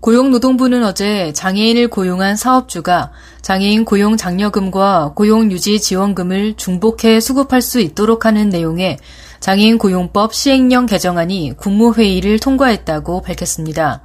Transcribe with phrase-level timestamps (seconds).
[0.00, 3.12] 고용노동부는 어제 장애인을 고용한 사업주가
[3.42, 8.98] 장애인 고용 장려금과 고용 유지 지원금을 중복해 수급할 수 있도록 하는 내용의
[9.40, 14.00] 장애인 고용법 시행령 개정안이 국무회의를 통과했다고 밝혔습니다.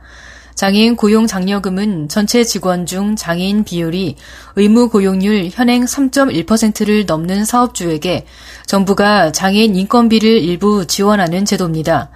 [0.55, 4.15] 장애인 고용 장려금은 전체 직원 중 장애인 비율이
[4.55, 8.25] 의무 고용률 현행 3.1%를 넘는 사업주에게
[8.65, 12.09] 정부가 장애인 인건비를 일부 지원하는 제도입니다.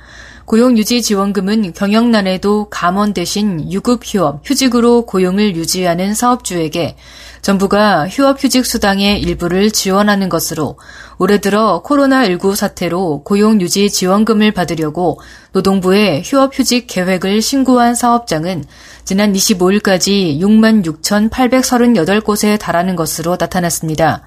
[0.49, 6.95] 고용유지지원금은 경영난에도 감원 대신 유급 휴업, 휴직으로 고용을 유지하는 사업주에게
[7.43, 10.79] 정부가 휴업 휴직 수당의 일부를 지원하는 것으로
[11.19, 15.19] 올해 들어 코로나19 사태로 고용유지 지원금을 받으려고
[15.51, 18.63] 노동부에 휴업 휴직 계획을 신고한 사업장은
[19.05, 24.23] 지난 25일까지 6만 6,838곳에 달하는 것으로 나타났습니다.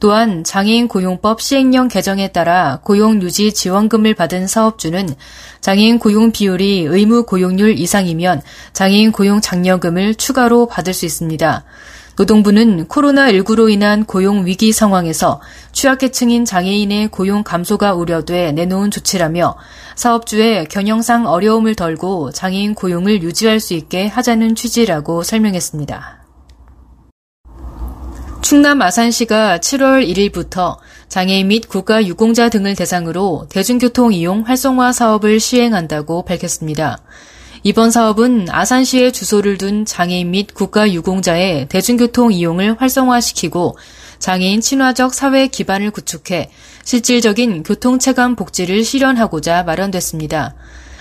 [0.00, 5.08] 또한 장애인 고용법 시행령 개정에 따라 고용 유지 지원금을 받은 사업주는
[5.60, 8.40] 장애인 고용 비율이 의무 고용률 이상이면
[8.72, 11.64] 장애인 고용 장려금을 추가로 받을 수 있습니다.
[12.16, 15.40] 노동부는 코로나19로 인한 고용 위기 상황에서
[15.72, 19.56] 취약계층인 장애인의 고용 감소가 우려돼 내놓은 조치라며
[19.96, 26.19] 사업주의 경영상 어려움을 덜고 장애인 고용을 유지할 수 있게 하자는 취지라고 설명했습니다.
[28.42, 36.24] 충남 아산시가 7월 1일부터 장애인 및 국가 유공자 등을 대상으로 대중교통 이용 활성화 사업을 시행한다고
[36.24, 36.98] 밝혔습니다.
[37.62, 43.76] 이번 사업은 아산시에 주소를 둔 장애인 및 국가 유공자의 대중교통 이용을 활성화시키고
[44.18, 46.50] 장애인 친화적 사회 기반을 구축해
[46.84, 50.54] 실질적인 교통 체감 복지를 실현하고자 마련됐습니다.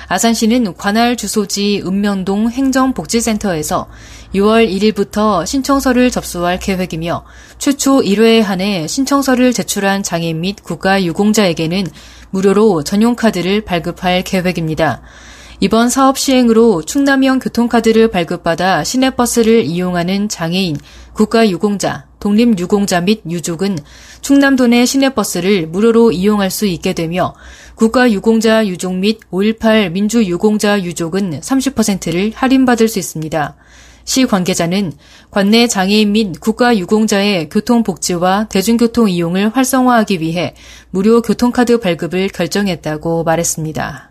[0.09, 3.87] 아산시는 관할 주소지 읍면동 행정복지센터에서
[4.33, 7.23] 6월 1일부터 신청서를 접수할 계획이며
[7.59, 11.85] 최초 1회에 한해 신청서를 제출한 장애인 및 국가 유공자에게는
[12.31, 15.01] 무료로 전용카드를 발급할 계획입니다.
[15.61, 20.77] 이번 사업 시행으로 충남형 교통카드를 발급받아 시내버스를 이용하는 장애인,
[21.13, 23.77] 국가유공자, 독립유공자 및 유족은
[24.21, 27.33] 충남도 내 시내버스를 무료로 이용할 수 있게 되며
[27.75, 33.55] 국가유공자 유족 및 5.18 민주유공자 유족은 30%를 할인받을 수 있습니다.
[34.03, 34.93] 시 관계자는
[35.29, 40.55] 관내 장애인 및 국가유공자의 교통복지와 대중교통 이용을 활성화하기 위해
[40.89, 44.09] 무료 교통카드 발급을 결정했다고 말했습니다.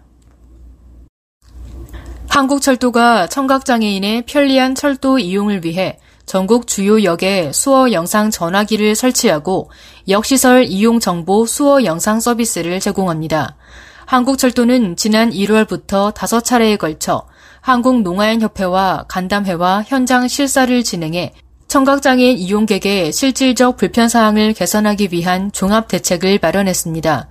[2.28, 9.70] 한국철도가 청각장애인의 편리한 철도 이용을 위해 전국 주요 역에 수어 영상 전화기를 설치하고
[10.08, 13.56] 역시설 이용 정보 수어 영상 서비스를 제공합니다.
[14.04, 17.26] 한국철도는 지난 1월부터 5차례에 걸쳐
[17.62, 21.32] 한국농아인협회와 간담회와 현장 실사를 진행해
[21.66, 27.26] 청각장애인 이용객의 실질적 불편사항을 개선하기 위한 종합 대책을 마련했습니다.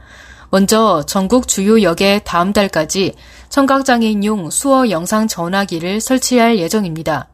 [0.49, 3.13] 먼저 전국 주요 역에 다음 달까지
[3.49, 7.29] 청각장애인용 수어 영상 전화기를 설치할 예정입니다.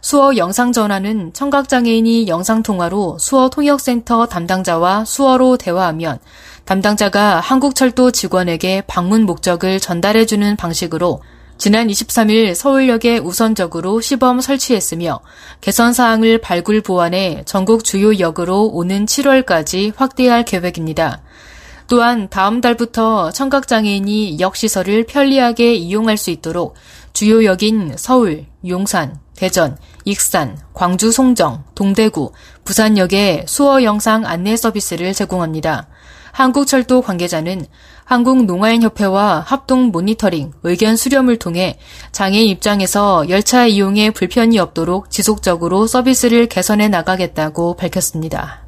[0.00, 6.18] 수어 영상 전화는 청각장애인이 영상통화로 수어 통역센터 담당자와 수어로 대화하면
[6.64, 11.22] 담당자가 한국철도 직원에게 방문 목적을 전달해주는 방식으로
[11.56, 15.18] 지난 23일 서울역에 우선적으로 시범 설치했으며
[15.60, 21.20] 개선 사항을 발굴 보완해 전국 주요 역으로 오는 7월까지 확대할 계획입니다.
[21.88, 26.74] 또한 다음 달부터 청각장애인이 역시설을 편리하게 이용할 수 있도록
[27.12, 32.32] 주요 역인 서울, 용산, 대전, 익산, 광주 송정, 동대구,
[32.64, 35.86] 부산역에 수어 영상 안내 서비스를 제공합니다.
[36.32, 37.64] 한국철도 관계자는
[38.04, 41.78] 한국농아인협회와 합동 모니터링, 의견 수렴을 통해
[42.10, 48.66] 장애인 입장에서 열차 이용에 불편이 없도록 지속적으로 서비스를 개선해 나가겠다고 밝혔습니다.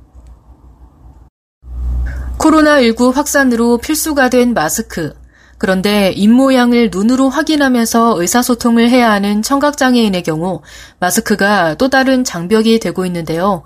[2.38, 5.19] 코로나19 확산으로 필수가 된 마스크.
[5.60, 10.62] 그런데 입모양을 눈으로 확인하면서 의사소통을 해야 하는 청각장애인의 경우
[11.00, 13.62] 마스크가 또 다른 장벽이 되고 있는데요.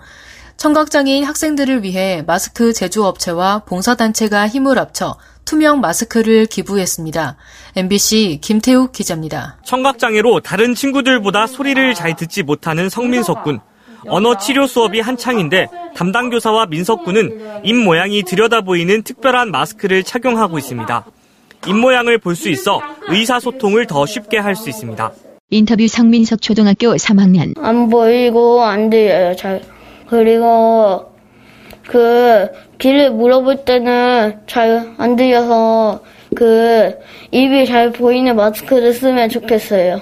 [0.57, 7.37] 청각장애인 학생들을 위해 마스크 제조업체와 봉사단체가 힘을 합쳐 투명 마스크를 기부했습니다.
[7.77, 9.59] MBC 김태욱 기자입니다.
[9.65, 13.61] 청각장애로 다른 친구들보다 소리를 잘 듣지 못하는 성민석 군.
[14.09, 20.59] 언어 치료 수업이 한창인데 담당 교사와 민석 군은 입 모양이 들여다 보이는 특별한 마스크를 착용하고
[20.59, 21.05] 있습니다.
[21.67, 25.13] 입 모양을 볼 수 있어 의사소통을 더 쉽게 할 수 있습니다.
[25.51, 27.55] 인터뷰 성민석 초등학교 3학년.
[27.63, 29.37] 안 보이고 안 들려요.
[29.37, 29.63] 잘
[30.09, 31.13] 그리고
[31.87, 36.01] 그 길을 물어볼 때는 잘 안 들려서
[36.35, 36.95] 그
[37.31, 40.01] 입이 잘 보이는 마스크를 쓰면 좋겠어요.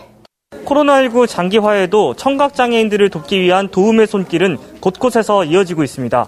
[0.64, 6.26] 코로나19 장기화에도 청각장애인들을 돕기 위한 도움의 손길은 곳곳에서 이어지고 있습니다.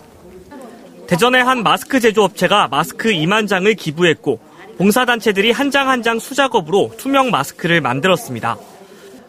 [1.07, 4.39] 대전의 한 마스크 제조업체가 마스크 2만 장을 기부했고
[4.79, 8.57] 봉사단체들이 한 장 한 장 수작업으로 투명 마스크를 만들었습니다.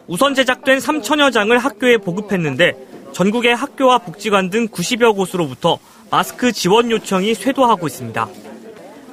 [0.07, 2.74] 우선 제작된 3천여 장을 학교에 보급했는데
[3.13, 5.80] 전국의 학교와 복지관 등 90여 곳으로부터
[6.12, 8.27] 마스크 지원 요청이 쇄도하고 있습니다.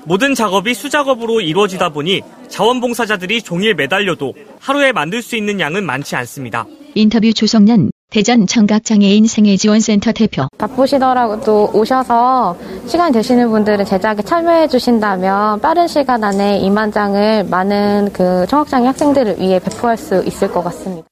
[0.04, 6.66] 모든 작업이 수작업으로 이루어지다 보니 자원봉사자들이 종일 매달려도 하루에 만들 수 있는 양은 많지 않습니다.
[6.96, 10.46] 인터뷰 조성년 대전 청각장애인 생애지원센터 대표.
[10.58, 18.46] 바쁘시더라도 오셔서 시간 되시는 분들은 제작에 참여해 주신다면 빠른 시간 안에 2만 장을 많은 그
[18.50, 21.08] 청각장애 학생들을 위해 배포할 수 있을 것 같습니다.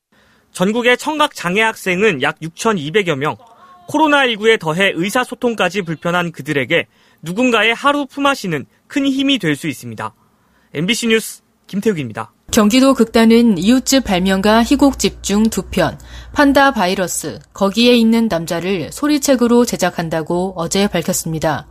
[0.52, 3.36] 전국의 청각장애 학생은 약 6,200여 명.
[3.88, 6.86] 코로나19에 더해 의사소통까지 불편한 그들에게
[7.22, 10.12] 누군가의 하루 품앗이는 큰 힘이 될 수 있습니다.
[10.74, 12.32] MBC 뉴스 김태욱입니다.
[12.50, 15.96] 경기도 극단은 이웃집 발명가 희곡 집 중두 편,
[16.32, 21.68] 판다 바이러스, 거기에 있는 남자를 소리책으로 제작한다고 어제 밝혔습니다.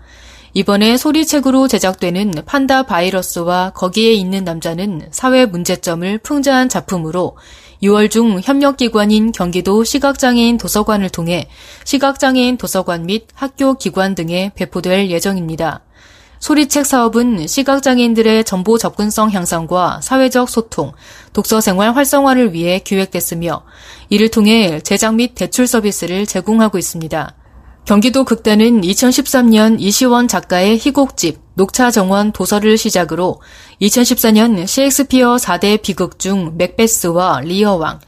[0.53, 7.35] 이번에 소리책으로 제작되는 판다 바이러스와 거기에 있는 남자는 사회 문제점을 풍자한 작품으로
[7.83, 11.49] 6월 중 협력기관인 경기도 시각장애인 도서관을 통해
[11.83, 15.81] 시각장애인 도서관 및 학교 기관 등에 배포될 예정입니다.
[16.39, 20.93] 소리책 사업은 시각장애인들의 정보 접근성 향상과 사회적 소통,
[21.33, 23.63] 독서 생활 활성화를 위해 기획됐으며
[24.09, 27.35] 이를 통해 제작 및 대출 서비스를 제공하고 있습니다.
[27.85, 33.41] 경기도 극단은 2013년 이시원 작가의 희곡집 녹차 정원 도서를 시작으로
[33.81, 37.99] 2014년 셰익스피어 4대 비극 중 맥베스와 리어왕,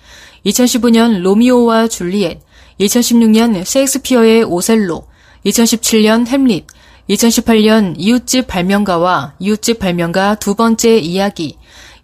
[0.45, 2.39] 2015년 로미오와 줄리엣,
[2.79, 5.03] 2016년 셰익스피어의 오셀로,
[5.45, 6.67] 2017년 햄릿,
[7.09, 11.57] 2018년 이웃집 발명가와 이웃집 발명가 두 번째 이야기,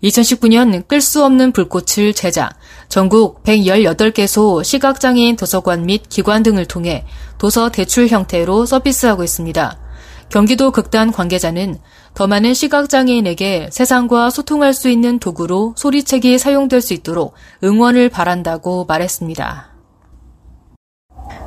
[0.03, 2.53] 2019년 끌 수 없는 불꽃을 제작,
[2.89, 7.05] 전국 118개소 시각장애인 도서관 및 기관 등을 통해
[7.38, 9.79] 도서 대출 형태로 서비스하고 있습니다.
[10.29, 11.79] 경기도 극단 관계자는
[12.13, 17.33] 더 많은 시각장애인에게 세상과 소통할 수 있는 도구로 소리책이 사용될 수 있도록
[17.63, 19.71] 응원을 바란다고 말했습니다.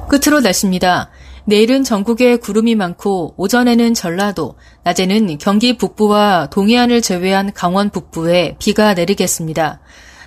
[0.09, 1.11] 끝으로 날씨입니다.
[1.51, 4.55] 내일은 전국에 구름이 많고 오전에는 전라도,
[4.85, 9.81] 낮에는 경기 북부와 동해안을 제외한 강원 북부에 비가 내리겠습니다.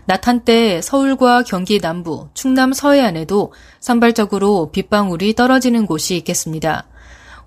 [0.04, 6.88] 낮 한때 서울과 경기 남부, 충남 서해안에도 산발적으로 빗방울이 떨어지는 곳이 있겠습니다.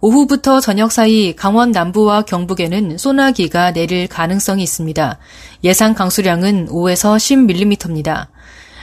[0.01, 5.19] 오후부터 저녁 사이 강원 남부와 경북에는 소나기가 내릴 가능성이 있습니다.
[5.65, 8.29] 예상 강수량은 5에서 10mm입니다.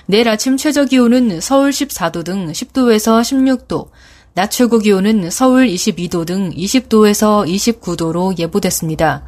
[0.05, 3.87] 내일 아침 최저 기온은 서울 14도 등 10도에서 16도,
[4.35, 9.24] 낮 최고 기온은 서울 22도 등 20도에서 29도로 예보됐습니다.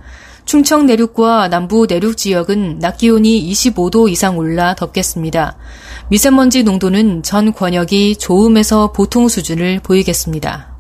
[0.46, 5.57] 충청 내륙과 남부 내륙 지역은 낮 기온이 25도 이상 올라 덥겠습니다.
[6.10, 10.75] 미세먼지 농도는 전 권역이 좋음에서 보통 수준을 보이겠습니다.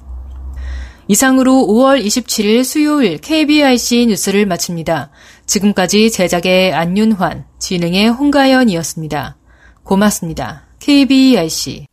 [1.07, 5.11] 이상으로 5월 27일 수요일 KBIC 뉴스를 마칩니다.
[5.45, 9.37] 지금까지 제작의 안윤환, 진행의 홍가연이었습니다.
[9.83, 10.65] 고맙습니다.
[10.79, 11.85] KBIC